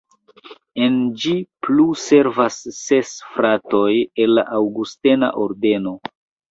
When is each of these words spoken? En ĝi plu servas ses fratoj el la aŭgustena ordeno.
En 0.85 0.95
ĝi 1.23 1.33
plu 1.67 1.85
servas 2.05 2.59
ses 2.79 3.13
fratoj 3.37 3.87
el 4.27 4.37
la 4.41 4.49
aŭgustena 4.63 5.35
ordeno. 5.49 5.99